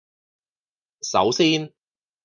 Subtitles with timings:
[1.11, 1.71] 首先